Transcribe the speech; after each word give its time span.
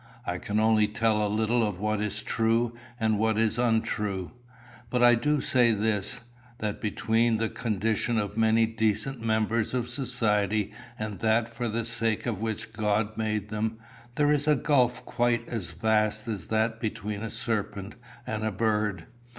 I 0.25 0.39
can 0.39 0.59
only 0.59 0.87
tell 0.87 1.23
a 1.23 1.29
little 1.29 1.61
of 1.61 1.79
what 1.79 2.01
is 2.01 2.23
true 2.23 2.73
and 2.99 3.19
what 3.19 3.37
is 3.37 3.59
untrue. 3.59 4.31
But 4.89 5.03
I 5.03 5.13
do 5.13 5.41
say 5.41 5.73
this, 5.73 6.21
that 6.57 6.81
between 6.81 7.37
the 7.37 7.49
condition 7.49 8.17
of 8.17 8.35
many 8.35 8.65
decent 8.65 9.21
members 9.21 9.75
of 9.75 9.91
society 9.91 10.73
and 10.97 11.19
that 11.19 11.47
for 11.49 11.67
the 11.67 11.85
sake 11.85 12.25
of 12.25 12.41
which 12.41 12.73
God 12.73 13.15
made 13.15 13.49
them, 13.49 13.77
there 14.15 14.31
is 14.31 14.47
a 14.47 14.55
gulf 14.55 15.05
quite 15.05 15.47
as 15.47 15.69
vast 15.69 16.27
as 16.27 16.47
that 16.47 16.79
between 16.79 17.21
a 17.21 17.29
serpent 17.29 17.93
and 18.25 18.43
a 18.43 18.51
bird. 18.51 19.05